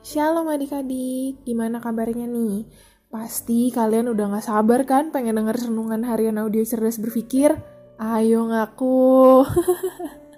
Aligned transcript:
Shalom 0.00 0.48
adik-adik, 0.48 1.44
gimana 1.44 1.76
kabarnya 1.76 2.24
nih? 2.24 2.64
Pasti 3.12 3.68
kalian 3.68 4.08
udah 4.08 4.32
gak 4.32 4.48
sabar 4.48 4.88
kan 4.88 5.12
pengen 5.12 5.36
denger 5.36 5.68
renungan 5.68 6.08
harian 6.08 6.40
audio 6.40 6.64
cerdas 6.64 6.96
berpikir? 6.96 7.52
Ayo 8.00 8.48
ngaku. 8.48 9.44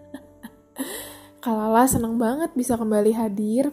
Kalala 1.46 1.86
seneng 1.86 2.18
banget 2.18 2.50
bisa 2.58 2.74
kembali 2.74 3.14
hadir. 3.14 3.70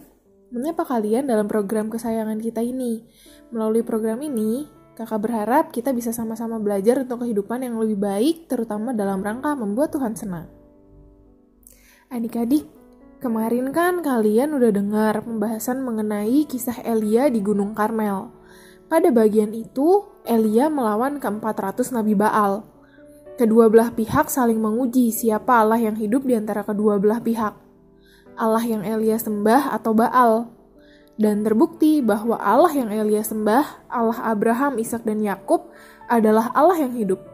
Menyapa 0.54 0.86
kalian 0.86 1.26
dalam 1.26 1.50
program 1.50 1.90
kesayangan 1.90 2.38
kita 2.38 2.62
ini. 2.62 3.02
Melalui 3.50 3.82
program 3.82 4.22
ini, 4.22 4.70
kakak 4.94 5.26
berharap 5.26 5.74
kita 5.74 5.90
bisa 5.90 6.14
sama-sama 6.14 6.62
belajar 6.62 7.02
untuk 7.02 7.26
kehidupan 7.26 7.66
yang 7.66 7.74
lebih 7.82 7.98
baik, 7.98 8.46
terutama 8.46 8.94
dalam 8.94 9.26
rangka 9.26 9.58
membuat 9.58 9.90
Tuhan 9.90 10.14
senang. 10.14 10.46
Adik-adik, 12.14 12.79
Kemarin 13.20 13.68
kan 13.68 14.00
kalian 14.00 14.56
udah 14.56 14.72
dengar 14.72 15.20
pembahasan 15.20 15.84
mengenai 15.84 16.48
kisah 16.48 16.80
Elia 16.80 17.28
di 17.28 17.44
Gunung 17.44 17.76
Karmel. 17.76 18.32
Pada 18.88 19.12
bagian 19.12 19.52
itu, 19.52 20.08
Elia 20.24 20.72
melawan 20.72 21.20
ke-400 21.20 22.00
Nabi 22.00 22.16
Baal. 22.16 22.64
Kedua 23.36 23.68
belah 23.68 23.92
pihak 23.92 24.32
saling 24.32 24.56
menguji 24.56 25.12
siapa 25.12 25.60
Allah 25.60 25.76
yang 25.76 26.00
hidup 26.00 26.24
di 26.24 26.32
antara 26.32 26.64
kedua 26.64 26.96
belah 26.96 27.20
pihak. 27.20 27.52
Allah 28.40 28.64
yang 28.64 28.88
Elia 28.88 29.20
sembah 29.20 29.76
atau 29.76 29.92
Baal. 29.92 30.48
Dan 31.20 31.44
terbukti 31.44 32.00
bahwa 32.00 32.40
Allah 32.40 32.72
yang 32.72 32.88
Elia 32.88 33.20
sembah, 33.20 33.84
Allah 33.92 34.16
Abraham, 34.32 34.80
Ishak 34.80 35.04
dan 35.04 35.20
Yakub 35.20 35.68
adalah 36.08 36.48
Allah 36.56 36.88
yang 36.88 36.96
hidup. 36.96 37.29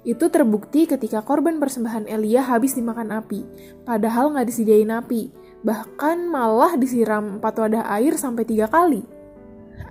Itu 0.00 0.32
terbukti 0.32 0.88
ketika 0.88 1.20
korban 1.20 1.60
persembahan 1.60 2.08
Elia 2.08 2.40
habis 2.40 2.72
dimakan 2.72 3.20
api, 3.20 3.44
padahal 3.84 4.32
nggak 4.32 4.48
disediain 4.48 4.88
api, 4.88 5.28
bahkan 5.60 6.24
malah 6.24 6.72
disiram 6.80 7.36
empat 7.36 7.54
wadah 7.60 7.84
air 8.00 8.16
sampai 8.16 8.48
tiga 8.48 8.64
kali. 8.64 9.04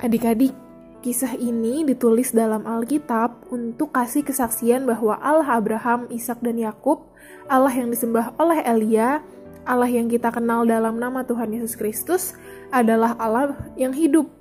Adik-adik, 0.01 0.57
kisah 1.05 1.37
ini 1.37 1.85
ditulis 1.85 2.33
dalam 2.33 2.65
Alkitab 2.65 3.53
untuk 3.53 3.93
kasih 3.93 4.25
kesaksian 4.25 4.89
bahwa 4.89 5.13
Allah 5.21 5.61
Abraham, 5.61 6.09
Ishak 6.09 6.41
dan 6.41 6.57
Yakub, 6.57 7.05
Allah 7.45 7.73
yang 7.73 7.93
disembah 7.93 8.33
oleh 8.41 8.65
Elia, 8.65 9.21
Allah 9.69 9.91
yang 9.91 10.09
kita 10.09 10.33
kenal 10.33 10.65
dalam 10.65 10.97
nama 10.97 11.21
Tuhan 11.21 11.53
Yesus 11.53 11.77
Kristus, 11.77 12.33
adalah 12.73 13.13
Allah 13.21 13.53
yang 13.77 13.93
hidup 13.93 14.38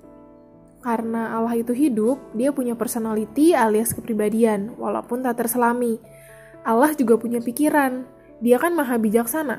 karena 0.78 1.34
Allah 1.34 1.58
itu 1.58 1.74
hidup, 1.74 2.22
dia 2.38 2.54
punya 2.54 2.78
personality 2.78 3.50
alias 3.50 3.90
kepribadian, 3.90 4.78
walaupun 4.78 5.26
tak 5.26 5.42
terselami. 5.42 5.98
Allah 6.62 6.94
juga 6.94 7.18
punya 7.18 7.42
pikiran, 7.42 8.06
dia 8.38 8.62
kan 8.62 8.78
maha 8.78 8.94
bijaksana. 8.94 9.58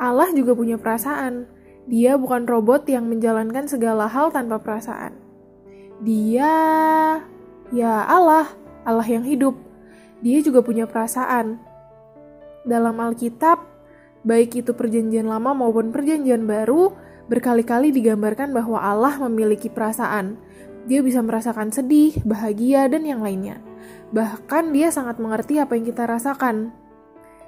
Allah 0.00 0.32
juga 0.32 0.56
punya 0.56 0.80
perasaan, 0.80 1.44
dia 1.84 2.16
bukan 2.16 2.48
robot 2.48 2.88
yang 2.88 3.04
menjalankan 3.04 3.68
segala 3.68 4.08
hal 4.08 4.32
tanpa 4.32 4.56
perasaan. 4.64 5.12
Dia, 6.00 6.52
ya 7.68 7.94
Allah, 8.08 8.48
Allah 8.88 9.04
yang 9.04 9.28
hidup. 9.28 9.52
Dia 10.24 10.40
juga 10.40 10.64
punya 10.64 10.88
perasaan. 10.88 11.60
Dalam 12.64 12.96
Alkitab, 12.96 13.60
baik 14.24 14.64
itu 14.64 14.72
perjanjian 14.72 15.28
lama 15.28 15.52
maupun 15.52 15.92
perjanjian 15.92 16.48
baru, 16.48 16.96
Berkali-kali 17.30 17.94
digambarkan 17.94 18.50
bahwa 18.50 18.82
Allah 18.82 19.14
memiliki 19.22 19.70
perasaan. 19.70 20.34
Dia 20.90 20.98
bisa 20.98 21.22
merasakan 21.22 21.70
sedih, 21.70 22.18
bahagia, 22.26 22.90
dan 22.90 23.06
yang 23.06 23.22
lainnya. 23.22 23.62
Bahkan 24.10 24.74
dia 24.74 24.90
sangat 24.90 25.22
mengerti 25.22 25.62
apa 25.62 25.78
yang 25.78 25.86
kita 25.86 26.10
rasakan. 26.10 26.74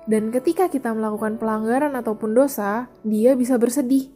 Dan 0.07 0.31
ketika 0.31 0.71
kita 0.71 0.95
melakukan 0.95 1.35
pelanggaran 1.35 1.99
ataupun 1.99 2.31
dosa, 2.31 2.87
dia 3.03 3.35
bisa 3.35 3.59
bersedih. 3.59 4.15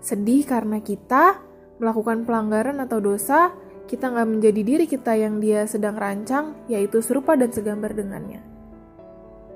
Sedih 0.00 0.48
karena 0.48 0.80
kita 0.80 1.36
melakukan 1.76 2.24
pelanggaran 2.24 2.80
atau 2.80 2.96
dosa, 3.04 3.52
kita 3.84 4.08
nggak 4.08 4.28
menjadi 4.40 4.60
diri 4.64 4.86
kita 4.88 5.12
yang 5.20 5.36
dia 5.36 5.68
sedang 5.68 6.00
rancang, 6.00 6.56
yaitu 6.64 7.04
serupa 7.04 7.36
dan 7.36 7.52
segambar 7.52 7.92
dengannya. 7.92 8.40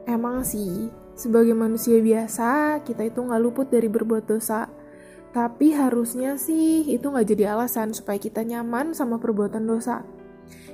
Emang 0.05 0.45
sih, 0.45 0.93
sebagai 1.17 1.57
manusia 1.57 2.05
biasa, 2.05 2.85
kita 2.85 3.09
itu 3.09 3.25
nggak 3.25 3.41
luput 3.41 3.73
dari 3.73 3.89
berbuat 3.89 4.29
dosa 4.29 4.82
tapi 5.33 5.73
harusnya 5.73 6.37
sih 6.37 6.85
itu 6.85 7.09
nggak 7.09 7.29
jadi 7.33 7.57
alasan 7.57 7.97
supaya 7.97 8.21
kita 8.21 8.45
nyaman 8.45 8.93
sama 8.93 9.17
perbuatan 9.17 9.65
dosa. 9.65 10.05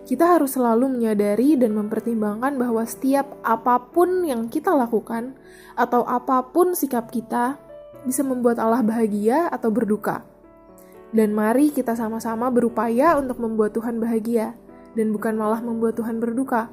Kita 0.03 0.35
harus 0.35 0.59
selalu 0.59 0.99
menyadari 0.99 1.55
dan 1.55 1.79
mempertimbangkan 1.79 2.59
bahwa 2.59 2.83
setiap 2.83 3.39
apa 3.47 3.79
pun 3.93 4.27
yang 4.27 4.51
kita 4.51 4.75
lakukan 4.75 5.39
atau 5.79 6.03
apa 6.03 6.43
pun 6.51 6.75
sikap 6.75 7.13
kita 7.13 7.61
bisa 8.03 8.25
membuat 8.27 8.59
Allah 8.59 8.83
bahagia 8.83 9.47
atau 9.53 9.71
berduka. 9.71 10.27
Dan 11.13 11.37
mari 11.37 11.71
kita 11.71 11.95
sama-sama 11.95 12.49
berupaya 12.53 13.17
untuk 13.17 13.39
membuat 13.41 13.77
Tuhan 13.77 14.01
bahagia 14.01 14.57
dan 14.97 15.13
bukan 15.13 15.37
malah 15.39 15.61
membuat 15.63 15.95
Tuhan 15.97 16.19
berduka. 16.19 16.73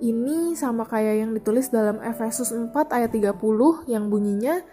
Ini 0.00 0.56
sama 0.56 0.88
kayak 0.88 1.22
yang 1.22 1.30
ditulis 1.36 1.68
dalam 1.68 2.00
Efesus 2.00 2.50
4 2.50 2.72
ayat 2.72 3.10
30 3.12 3.36
yang 3.86 4.08
bunyinya, 4.08 4.64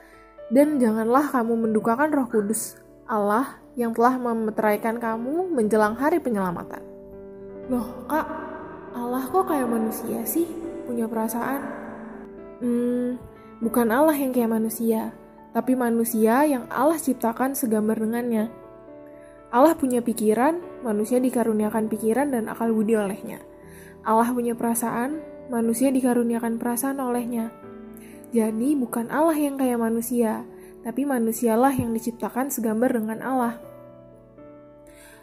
dan 0.47 0.79
janganlah 0.79 1.27
kamu 1.27 1.67
mendukakan 1.67 2.09
roh 2.11 2.27
kudus 2.31 2.79
Allah 3.07 3.59
yang 3.79 3.95
telah 3.95 4.19
memeteraikan 4.19 4.99
kamu 4.99 5.51
menjelang 5.53 5.95
hari 5.95 6.19
penyelamatan. 6.19 6.83
Loh 7.71 8.07
kak, 8.07 8.27
Allah 8.95 9.23
kok 9.27 9.47
kayak 9.47 9.69
manusia 9.69 10.23
sih? 10.23 10.47
Punya 10.87 11.05
perasaan? 11.05 11.61
Hmm, 12.63 13.21
bukan 13.61 13.87
Allah 13.93 14.15
yang 14.17 14.33
kayak 14.33 14.49
manusia, 14.49 15.13
tapi 15.53 15.77
manusia 15.77 16.47
yang 16.47 16.65
Allah 16.73 16.97
ciptakan 16.97 17.53
segambar 17.53 18.01
dengannya. 18.01 18.49
Allah 19.47 19.77
punya 19.79 20.03
pikiran, 20.03 20.59
manusia 20.83 21.23
dikaruniakan 21.23 21.87
pikiran 21.87 22.33
dan 22.33 22.51
akal 22.51 22.73
budi 22.75 22.99
olehnya. 22.99 23.39
Allah 24.03 24.31
punya 24.31 24.55
perasaan, 24.55 25.23
manusia 25.47 25.93
dikaruniakan 25.93 26.59
perasaan 26.59 26.99
olehnya. 26.99 27.51
Jadi 28.35 28.75
bukan 28.75 29.07
Allah 29.07 29.37
yang 29.39 29.55
kayak 29.55 29.79
manusia, 29.79 30.43
tapi 30.83 31.07
manusialah 31.07 31.71
yang 31.71 31.95
diciptakan 31.95 32.51
segambar 32.51 32.91
dengan 32.91 33.23
Allah. 33.23 33.55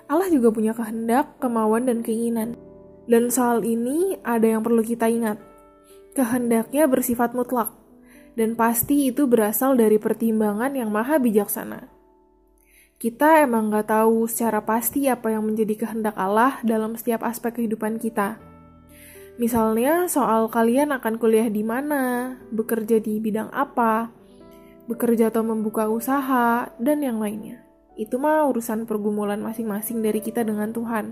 Allah 0.09 0.28
juga 0.28 0.53
punya 0.53 0.72
kehendak, 0.72 1.37
kemauan, 1.41 1.88
dan 1.88 2.00
keinginan. 2.00 2.56
Dan 3.04 3.28
soal 3.28 3.64
ini 3.64 4.16
ada 4.25 4.44
yang 4.44 4.64
perlu 4.64 4.81
kita 4.81 5.09
ingat. 5.09 5.37
Kehendaknya 6.16 6.88
bersifat 6.88 7.37
mutlak, 7.37 7.72
dan 8.37 8.56
pasti 8.56 9.12
itu 9.12 9.28
berasal 9.28 9.76
dari 9.76 10.00
pertimbangan 10.00 10.72
yang 10.72 10.88
maha 10.88 11.20
bijaksana. 11.20 11.93
Kita 12.97 13.44
emang 13.44 13.69
gak 13.69 13.93
tahu 13.93 14.25
secara 14.25 14.64
pasti 14.64 15.10
apa 15.12 15.28
yang 15.28 15.44
menjadi 15.44 15.84
kehendak 15.84 16.16
Allah 16.16 16.56
dalam 16.64 16.97
setiap 16.97 17.20
aspek 17.26 17.60
kehidupan 17.60 18.00
kita 18.00 18.41
Misalnya 19.34 20.06
soal 20.06 20.46
kalian 20.46 20.94
akan 20.94 21.18
kuliah 21.18 21.50
di 21.50 21.66
mana, 21.66 22.38
bekerja 22.54 23.02
di 23.02 23.18
bidang 23.18 23.50
apa, 23.50 24.14
bekerja 24.86 25.34
atau 25.34 25.42
membuka 25.42 25.90
usaha, 25.90 26.70
dan 26.78 27.02
yang 27.02 27.18
lainnya. 27.18 27.66
Itu 27.98 28.22
mah 28.22 28.46
urusan 28.46 28.86
pergumulan 28.86 29.42
masing-masing 29.42 30.06
dari 30.06 30.22
kita 30.22 30.46
dengan 30.46 30.70
Tuhan. 30.70 31.10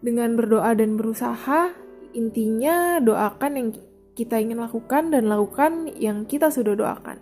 Dengan 0.00 0.32
berdoa 0.32 0.72
dan 0.72 0.96
berusaha, 0.96 1.76
intinya 2.16 2.96
doakan 3.04 3.52
yang 3.52 3.68
kita 4.16 4.40
ingin 4.40 4.64
lakukan 4.64 5.12
dan 5.12 5.28
lakukan 5.28 5.92
yang 6.00 6.24
kita 6.24 6.48
sudah 6.48 6.72
doakan. 6.72 7.20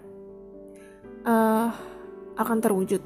Uh, 1.26 1.74
akan 2.38 2.58
terwujud. 2.62 3.02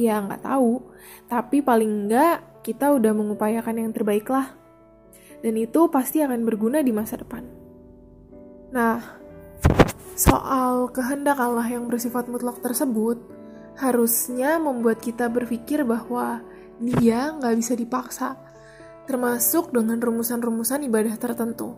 Ya 0.00 0.24
nggak 0.24 0.40
tahu, 0.40 0.80
tapi 1.28 1.60
paling 1.60 2.08
nggak 2.08 2.64
kita 2.64 2.96
udah 2.96 3.12
mengupayakan 3.12 3.76
yang 3.76 3.92
terbaik 3.92 4.24
lah 4.32 4.63
dan 5.44 5.60
itu 5.60 5.92
pasti 5.92 6.24
akan 6.24 6.48
berguna 6.48 6.80
di 6.80 6.88
masa 6.88 7.20
depan. 7.20 7.44
Nah, 8.72 8.96
soal 10.16 10.88
kehendak 10.88 11.36
Allah 11.36 11.68
yang 11.68 11.84
bersifat 11.84 12.32
mutlak 12.32 12.64
tersebut 12.64 13.20
harusnya 13.76 14.56
membuat 14.56 15.04
kita 15.04 15.28
berpikir 15.28 15.84
bahwa 15.84 16.40
dia 16.80 17.36
nggak 17.36 17.54
bisa 17.60 17.76
dipaksa, 17.76 18.40
termasuk 19.04 19.68
dengan 19.68 20.00
rumusan-rumusan 20.00 20.88
ibadah 20.88 21.12
tertentu. 21.20 21.76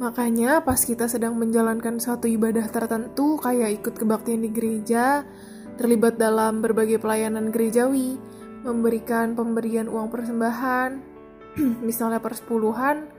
Makanya 0.00 0.64
pas 0.64 0.80
kita 0.80 1.04
sedang 1.04 1.36
menjalankan 1.36 2.00
suatu 2.00 2.24
ibadah 2.24 2.64
tertentu 2.72 3.36
kayak 3.36 3.84
ikut 3.84 3.94
kebaktian 4.00 4.40
di 4.40 4.48
gereja, 4.48 5.28
terlibat 5.76 6.16
dalam 6.16 6.64
berbagai 6.64 6.96
pelayanan 6.96 7.52
gerejawi, 7.52 8.16
memberikan 8.64 9.36
pemberian 9.36 9.92
uang 9.92 10.08
persembahan, 10.08 11.09
misalnya 11.88 12.22
persepuluhan 12.22 13.10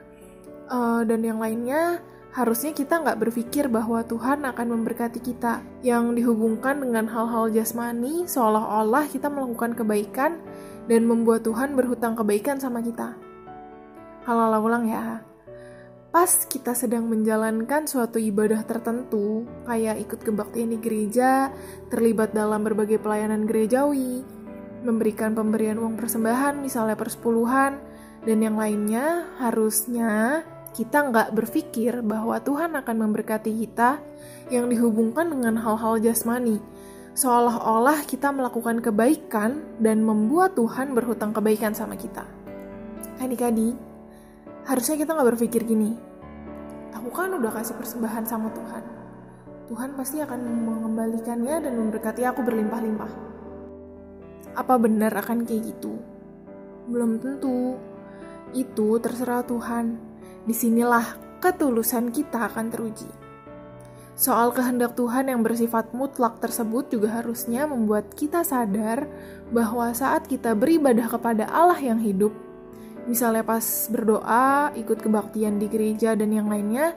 uh, 0.71 1.03
dan 1.03 1.19
yang 1.21 1.39
lainnya, 1.39 1.99
harusnya 2.31 2.71
kita 2.71 3.03
nggak 3.03 3.19
berpikir 3.19 3.67
bahwa 3.67 4.07
Tuhan 4.07 4.47
akan 4.47 4.67
memberkati 4.79 5.19
kita 5.19 5.59
yang 5.83 6.15
dihubungkan 6.15 6.79
dengan 6.79 7.11
hal-hal 7.11 7.51
jasmani 7.51 8.23
seolah-olah 8.23 9.11
kita 9.11 9.27
melakukan 9.27 9.75
kebaikan 9.75 10.39
dan 10.87 11.05
membuat 11.05 11.43
Tuhan 11.43 11.75
berhutang 11.75 12.15
kebaikan 12.15 12.57
sama 12.57 12.79
kita. 12.79 13.19
Kalau 14.23 14.47
ulang 14.61 14.87
ya. 14.87 15.25
pas 16.11 16.27
kita 16.27 16.75
sedang 16.75 17.07
menjalankan 17.07 17.87
suatu 17.87 18.19
ibadah 18.19 18.67
tertentu, 18.67 19.47
kayak 19.63 19.95
ikut 20.03 20.19
kebaktian 20.19 20.75
di 20.75 20.77
gereja, 20.83 21.55
terlibat 21.87 22.35
dalam 22.35 22.67
berbagai 22.67 22.99
pelayanan 22.99 23.47
gerejawi, 23.47 24.19
memberikan 24.83 25.31
pemberian 25.31 25.79
uang 25.79 25.95
persembahan, 25.95 26.59
misalnya 26.59 26.99
persepuluhan, 26.99 27.79
dan 28.21 28.37
yang 28.37 28.57
lainnya, 28.57 29.25
harusnya 29.41 30.45
kita 30.77 31.09
nggak 31.09 31.33
berpikir 31.33 32.05
bahwa 32.05 32.37
Tuhan 32.37 32.77
akan 32.77 32.95
memberkati 33.09 33.51
kita 33.65 33.97
yang 34.53 34.69
dihubungkan 34.69 35.33
dengan 35.33 35.57
hal-hal 35.57 35.97
jasmani, 35.97 36.61
seolah-olah 37.17 38.05
kita 38.05 38.29
melakukan 38.29 38.79
kebaikan 38.79 39.65
dan 39.81 40.05
membuat 40.05 40.53
Tuhan 40.53 40.93
berhutang 40.93 41.33
kebaikan 41.33 41.73
sama 41.73 41.97
kita. 41.97 42.23
Adik-adik, 43.17 43.73
harusnya 44.69 44.95
kita 45.01 45.11
nggak 45.17 45.29
berpikir 45.35 45.65
gini, 45.65 45.97
aku 46.93 47.09
kan 47.09 47.33
udah 47.33 47.51
kasih 47.57 47.73
persembahan 47.73 48.29
sama 48.29 48.53
Tuhan. 48.53 48.83
Tuhan 49.71 49.95
pasti 49.95 50.21
akan 50.21 50.39
mengembalikannya 50.67 51.63
dan 51.63 51.73
memberkati 51.73 52.21
aku 52.27 52.43
berlimpah-limpah. 52.43 53.11
Apa 54.51 54.75
benar 54.75 55.15
akan 55.15 55.47
kayak 55.47 55.73
gitu? 55.73 55.95
Belum 56.91 57.17
tentu. 57.17 57.79
Itu 58.51 58.99
terserah 58.99 59.43
Tuhan. 59.47 59.95
Di 60.43 60.53
sinilah 60.55 61.19
ketulusan 61.39 62.13
kita 62.13 62.51
akan 62.51 62.69
teruji. 62.69 63.09
Soal 64.21 64.53
kehendak 64.53 64.93
Tuhan 64.93 65.33
yang 65.33 65.41
bersifat 65.41 65.97
mutlak 65.97 66.37
tersebut 66.37 66.93
juga 66.93 67.23
harusnya 67.23 67.65
membuat 67.65 68.13
kita 68.13 68.45
sadar 68.45 69.09
bahwa 69.49 69.89
saat 69.97 70.29
kita 70.29 70.53
beribadah 70.53 71.09
kepada 71.09 71.49
Allah 71.49 71.79
yang 71.81 71.97
hidup, 71.97 72.29
misalnya 73.09 73.41
pas 73.41 73.65
berdoa, 73.89 74.75
ikut 74.77 75.01
kebaktian 75.01 75.57
di 75.57 75.65
gereja 75.65 76.13
dan 76.13 76.29
yang 76.29 76.53
lainnya, 76.53 76.93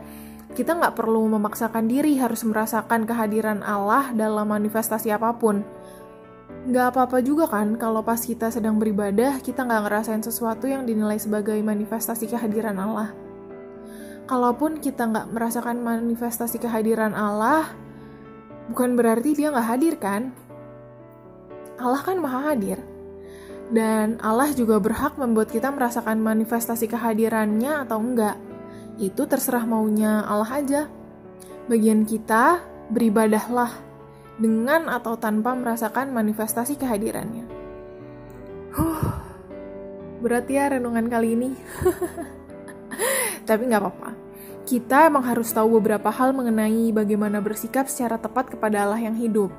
kita 0.53 0.77
nggak 0.77 0.95
perlu 1.01 1.25
memaksakan 1.33 1.89
diri 1.89 2.21
harus 2.21 2.45
merasakan 2.45 3.09
kehadiran 3.09 3.65
Allah 3.65 4.13
dalam 4.13 4.45
manifestasi 4.45 5.09
apa 5.09 5.33
pun. 5.35 5.65
Nggak 6.65 6.97
apa-apa 6.97 7.21
juga 7.21 7.45
kan 7.45 7.77
kalau 7.77 8.01
pas 8.01 8.17
kita 8.17 8.49
sedang 8.49 8.81
beribadah, 8.81 9.37
kita 9.45 9.69
nggak 9.69 9.85
ngerasain 9.85 10.25
sesuatu 10.25 10.65
yang 10.65 10.89
dinilai 10.89 11.21
sebagai 11.21 11.61
manifestasi 11.61 12.25
kehadiran 12.25 12.81
Allah. 12.81 13.13
Kalaupun 14.25 14.81
kita 14.81 15.05
nggak 15.05 15.29
merasakan 15.37 15.85
manifestasi 15.85 16.57
kehadiran 16.57 17.13
Allah, 17.13 17.69
bukan 18.73 18.97
berarti 18.97 19.37
dia 19.37 19.53
nggak 19.53 19.69
hadir 19.69 19.95
kan? 20.01 20.33
Allah 21.77 22.01
kan 22.01 22.17
maha 22.17 22.55
hadir 22.57 22.81
dan 23.73 24.21
Allah 24.21 24.53
juga 24.53 24.77
berhak 24.77 25.17
membuat 25.17 25.49
kita 25.49 25.73
merasakan 25.73 26.21
manifestasi 26.21 26.91
kehadirannya 26.91 27.87
atau 27.87 27.97
enggak. 28.03 28.37
Itu 29.01 29.25
terserah 29.25 29.65
maunya 29.65 30.21
Allah 30.27 30.51
aja. 30.61 30.83
Bagian 31.71 32.05
kita 32.05 32.61
beribadahlah 32.93 33.73
dengan 34.39 34.91
atau 34.91 35.15
tanpa 35.15 35.55
merasakan 35.55 36.11
manifestasi 36.11 36.75
kehadirannya. 36.79 37.47
Huh, 38.75 39.07
berat 40.19 40.51
ya 40.51 40.75
renungan 40.75 41.07
kali 41.07 41.39
ini. 41.39 41.51
Tapi 43.49 43.63
nggak 43.71 43.83
apa-apa. 43.83 44.11
Kita 44.65 45.13
emang 45.13 45.29
harus 45.29 45.53
tahu 45.53 45.77
beberapa 45.79 46.09
hal 46.09 46.33
mengenai 46.33 46.89
bagaimana 46.91 47.39
bersikap 47.45 47.85
secara 47.87 48.17
tepat 48.17 48.49
kepada 48.49 48.89
Allah 48.89 48.99
yang 48.99 49.13
hidup. 49.13 49.53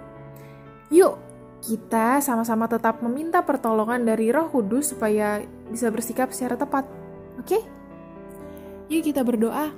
Yuk, 0.90 1.22
kita 1.62 2.20
sama-sama 2.26 2.66
tetap 2.66 3.00
meminta 3.06 3.46
pertolongan 3.46 4.02
dari 4.02 4.34
Roh 4.34 4.50
Kudus 4.50 4.98
supaya 4.98 5.46
bisa 5.70 5.94
bersikap 5.94 6.34
secara 6.34 6.58
tepat. 6.58 6.90
Oke? 7.38 7.62
Yuk 8.90 9.02
kita 9.06 9.22
berdoa. 9.22 9.74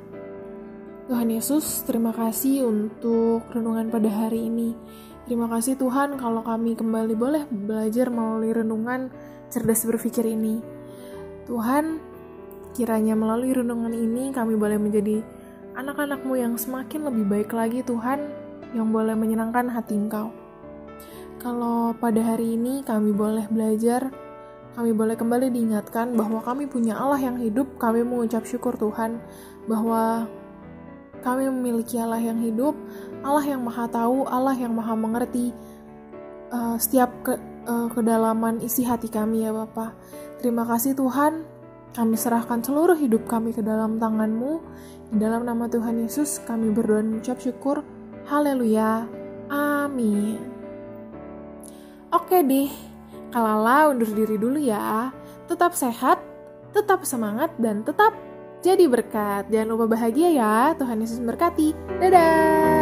Tuhan 1.08 1.32
Yesus, 1.32 1.88
terima 1.88 2.12
kasih 2.12 2.68
untuk 2.68 3.48
renungan 3.56 3.88
pada 3.88 4.12
hari 4.12 4.52
ini. 4.52 4.76
Terima 5.24 5.48
kasih 5.48 5.80
Tuhan 5.80 6.20
kalau 6.20 6.44
kami 6.44 6.76
kembali 6.76 7.16
boleh 7.16 7.48
belajar 7.48 8.12
melalui 8.12 8.52
renungan 8.52 9.08
cerdas 9.48 9.88
berpikir 9.88 10.28
ini. 10.28 10.60
Tuhan, 11.48 12.04
kiranya 12.76 13.16
melalui 13.16 13.56
renungan 13.56 13.96
ini 13.96 14.36
kami 14.36 14.60
boleh 14.60 14.76
menjadi 14.76 15.24
anak-anakmu 15.80 16.44
yang 16.44 16.60
semakin 16.60 17.08
lebih 17.08 17.24
baik 17.24 17.56
lagi 17.56 17.88
Tuhan, 17.88 18.28
yang 18.76 18.92
boleh 18.92 19.16
menyenangkan 19.16 19.72
hati 19.72 19.96
Engkau. 19.96 20.36
Kalau 21.40 21.96
pada 21.96 22.20
hari 22.20 22.60
ini 22.60 22.84
kami 22.84 23.16
boleh 23.16 23.48
belajar, 23.48 24.12
kami 24.76 24.92
boleh 24.92 25.16
kembali 25.16 25.56
diingatkan 25.56 26.20
bahwa 26.20 26.44
kami 26.44 26.68
punya 26.68 27.00
Allah 27.00 27.24
yang 27.24 27.40
hidup, 27.40 27.80
kami 27.80 28.04
mengucap 28.04 28.44
syukur 28.44 28.76
Tuhan 28.76 29.24
bahwa 29.72 30.28
kami 31.28 31.52
memiliki 31.52 32.00
Allah 32.00 32.24
yang 32.24 32.40
hidup, 32.40 32.72
Allah 33.20 33.44
yang 33.44 33.68
maha 33.68 33.92
tahu, 33.92 34.24
Allah 34.32 34.56
yang 34.56 34.72
maha 34.72 34.96
mengerti 34.96 35.52
uh, 36.56 36.80
setiap 36.80 37.12
ke, 37.28 37.36
uh, 37.68 37.92
kedalaman 37.92 38.64
isi 38.64 38.88
hati 38.88 39.12
kami 39.12 39.44
ya 39.44 39.52
Bapak. 39.52 39.92
Terima 40.40 40.64
kasih 40.64 40.96
Tuhan, 40.96 41.44
kami 41.92 42.16
serahkan 42.16 42.64
seluruh 42.64 42.96
hidup 42.96 43.28
kami 43.28 43.52
ke 43.52 43.60
dalam 43.60 44.00
tangan-Mu. 44.00 44.64
Di 45.12 45.20
dalam 45.20 45.44
nama 45.44 45.68
Tuhan 45.68 46.00
Yesus 46.00 46.40
kami 46.48 46.72
berdoa 46.72 47.04
dan 47.04 47.20
mengucap 47.20 47.44
syukur. 47.44 47.84
Haleluya. 48.32 49.04
Amin. 49.52 50.40
Oke 52.08 52.40
deh, 52.40 52.72
kalala 53.36 53.92
undur 53.92 54.08
diri 54.16 54.40
dulu 54.40 54.60
ya. 54.64 55.12
Tetap 55.52 55.76
sehat, 55.76 56.24
tetap 56.72 57.04
semangat, 57.04 57.52
dan 57.60 57.84
tetap 57.84 58.16
jadi 58.62 58.86
berkat. 58.90 59.50
Jangan 59.50 59.68
lupa 59.74 59.86
bahagia 59.98 60.30
ya. 60.32 60.56
Tuhan 60.78 61.02
Yesus 61.02 61.20
memberkati. 61.22 61.74
Dadah! 62.00 62.77